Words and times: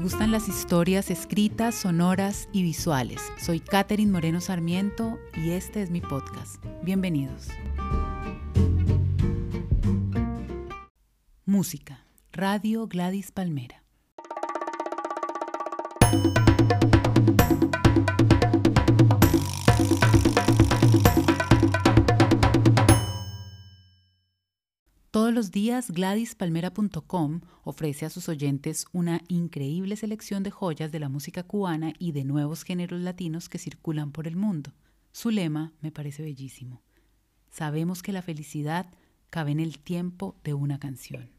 gustan 0.00 0.30
las 0.30 0.48
historias 0.48 1.10
escritas, 1.10 1.74
sonoras 1.74 2.48
y 2.52 2.62
visuales. 2.62 3.20
Soy 3.38 3.60
Catherine 3.60 4.10
Moreno 4.10 4.40
Sarmiento 4.40 5.18
y 5.34 5.50
este 5.50 5.82
es 5.82 5.90
mi 5.90 6.00
podcast. 6.00 6.62
Bienvenidos. 6.82 7.48
Música. 11.44 12.04
Radio 12.32 12.86
Gladys 12.86 13.32
Palmera. 13.32 13.82
Todos 25.16 25.32
los 25.32 25.50
días 25.50 25.90
GladysPalmera.com 25.92 27.40
ofrece 27.64 28.04
a 28.04 28.10
sus 28.10 28.28
oyentes 28.28 28.84
una 28.92 29.22
increíble 29.28 29.96
selección 29.96 30.42
de 30.42 30.50
joyas 30.50 30.92
de 30.92 31.00
la 31.00 31.08
música 31.08 31.42
cubana 31.42 31.94
y 31.98 32.12
de 32.12 32.22
nuevos 32.22 32.64
géneros 32.64 33.00
latinos 33.00 33.48
que 33.48 33.56
circulan 33.56 34.12
por 34.12 34.26
el 34.26 34.36
mundo. 34.36 34.74
Su 35.12 35.30
lema 35.30 35.72
me 35.80 35.90
parece 35.90 36.22
bellísimo. 36.22 36.82
Sabemos 37.50 38.02
que 38.02 38.12
la 38.12 38.20
felicidad 38.20 38.90
cabe 39.30 39.52
en 39.52 39.60
el 39.60 39.78
tiempo 39.78 40.36
de 40.44 40.52
una 40.52 40.78
canción. 40.78 41.30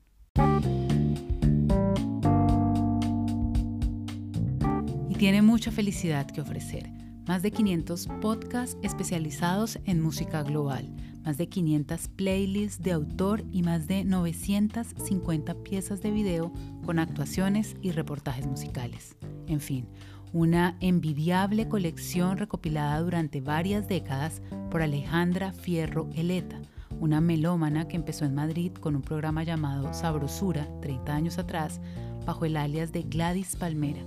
Y 5.08 5.16
tiene 5.20 5.44
mucha 5.44 5.70
felicidad 5.70 6.26
que 6.26 6.42
ofrecer. 6.42 7.07
Más 7.28 7.42
de 7.42 7.52
500 7.52 8.08
podcasts 8.22 8.78
especializados 8.82 9.80
en 9.86 10.02
música 10.02 10.44
global 10.44 10.94
más 11.28 11.38
de 11.38 11.50
500 11.50 12.08
playlists 12.08 12.82
de 12.82 12.94
autor 12.94 13.44
y 13.52 13.62
más 13.62 13.86
de 13.86 14.06
950 14.06 15.56
piezas 15.56 16.02
de 16.02 16.10
video 16.10 16.54
con 16.86 17.00
actuaciones 17.00 17.76
y 17.82 17.92
reportajes 17.92 18.48
musicales. 18.48 19.18
En 19.46 19.60
fin, 19.60 19.90
una 20.32 20.78
envidiable 20.80 21.68
colección 21.68 22.38
recopilada 22.38 23.02
durante 23.02 23.42
varias 23.42 23.90
décadas 23.90 24.42
por 24.72 24.82
Alejandra 24.82 25.52
Fierro 25.52 26.10
Eleta, 26.16 26.62
una 27.02 27.20
melómana 27.20 27.90
que 27.90 27.98
empezó 27.98 28.24
en 28.24 28.34
Madrid 28.34 28.72
con 28.72 28.96
un 28.96 29.02
programa 29.02 29.44
llamado 29.44 29.94
Sabrosura 29.94 30.66
30 30.80 31.14
años 31.14 31.38
atrás, 31.38 31.82
bajo 32.26 32.46
el 32.46 32.56
alias 32.56 32.94
de 32.94 33.04
Gladys 33.04 33.58
Palmera, 33.58 34.06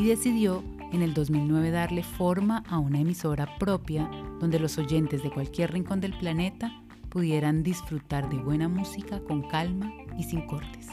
y 0.00 0.06
decidió 0.06 0.64
en 0.92 1.02
el 1.02 1.14
2009 1.14 1.70
darle 1.70 2.02
forma 2.02 2.62
a 2.68 2.78
una 2.78 3.00
emisora 3.00 3.58
propia 3.58 4.10
donde 4.40 4.58
los 4.58 4.78
oyentes 4.78 5.22
de 5.22 5.30
cualquier 5.30 5.72
rincón 5.72 6.00
del 6.00 6.16
planeta 6.18 6.72
pudieran 7.08 7.62
disfrutar 7.62 8.28
de 8.28 8.36
buena 8.36 8.68
música 8.68 9.20
con 9.20 9.42
calma 9.48 9.92
y 10.18 10.24
sin 10.24 10.46
cortes. 10.46 10.88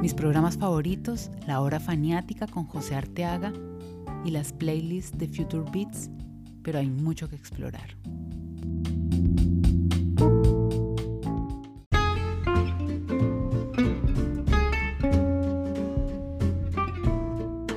Mis 0.00 0.14
programas 0.14 0.56
favoritos, 0.56 1.30
La 1.46 1.60
Hora 1.60 1.80
Faniática 1.80 2.46
con 2.46 2.64
José 2.64 2.94
Arteaga 2.94 3.52
y 4.24 4.30
las 4.30 4.52
playlists 4.52 5.16
de 5.18 5.28
Future 5.28 5.70
Beats, 5.70 6.10
pero 6.62 6.78
hay 6.78 6.88
mucho 6.88 7.28
que 7.28 7.36
explorar. 7.36 7.96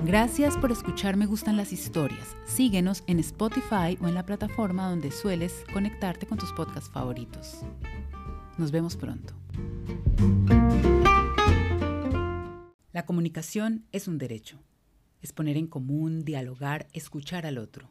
Gracias 0.03 0.57
por 0.57 0.71
escuchar 0.71 1.15
Me 1.15 1.27
Gustan 1.27 1.57
las 1.57 1.71
Historias. 1.71 2.35
Síguenos 2.43 3.03
en 3.05 3.19
Spotify 3.19 3.99
o 4.01 4.07
en 4.07 4.15
la 4.15 4.25
plataforma 4.25 4.89
donde 4.89 5.11
sueles 5.11 5.63
conectarte 5.71 6.25
con 6.25 6.39
tus 6.39 6.51
podcasts 6.53 6.89
favoritos. 6.89 7.59
Nos 8.57 8.71
vemos 8.71 8.97
pronto. 8.97 9.35
La 12.91 13.05
comunicación 13.05 13.85
es 13.91 14.07
un 14.07 14.17
derecho. 14.17 14.57
Es 15.21 15.33
poner 15.33 15.55
en 15.55 15.67
común, 15.67 16.25
dialogar, 16.25 16.87
escuchar 16.93 17.45
al 17.45 17.59
otro. 17.59 17.87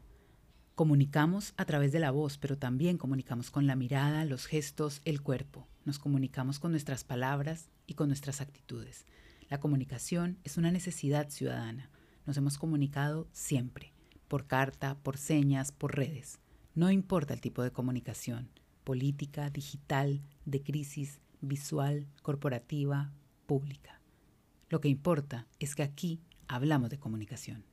Comunicamos 0.75 1.53
a 1.55 1.63
través 1.63 1.93
de 1.93 1.99
la 1.99 2.11
voz, 2.11 2.37
pero 2.37 2.57
también 2.57 2.97
comunicamos 2.97 3.51
con 3.51 3.67
la 3.67 3.77
mirada, 3.77 4.25
los 4.25 4.47
gestos, 4.47 5.01
el 5.05 5.21
cuerpo. 5.21 5.65
Nos 5.85 5.97
comunicamos 5.97 6.59
con 6.59 6.71
nuestras 6.71 7.05
palabras 7.05 7.69
y 7.87 7.93
con 7.93 8.09
nuestras 8.09 8.41
actitudes. 8.41 9.05
La 9.49 9.61
comunicación 9.61 10.39
es 10.43 10.57
una 10.57 10.71
necesidad 10.71 11.29
ciudadana 11.29 11.89
nos 12.25 12.37
hemos 12.37 12.57
comunicado 12.57 13.27
siempre, 13.31 13.93
por 14.27 14.47
carta, 14.47 14.97
por 15.03 15.17
señas, 15.17 15.71
por 15.71 15.95
redes. 15.95 16.39
No 16.75 16.89
importa 16.89 17.33
el 17.33 17.41
tipo 17.41 17.63
de 17.63 17.71
comunicación, 17.71 18.49
política, 18.83 19.49
digital, 19.49 20.21
de 20.45 20.61
crisis, 20.63 21.19
visual, 21.41 22.07
corporativa, 22.21 23.11
pública. 23.45 23.99
Lo 24.69 24.79
que 24.79 24.87
importa 24.87 25.47
es 25.59 25.75
que 25.75 25.83
aquí 25.83 26.21
hablamos 26.47 26.89
de 26.89 26.99
comunicación. 26.99 27.65